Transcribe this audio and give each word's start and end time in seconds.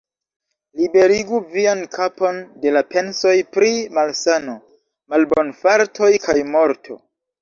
Liberigu 0.79 1.41
vian 1.51 1.83
kapon 1.97 2.39
de 2.63 2.73
la 2.77 2.83
pensoj 2.95 3.35
pri 3.57 3.69
malsano, 3.99 4.57
malbonfartoj 5.15 6.11
kaj 6.25 6.39
morto. 6.57 6.99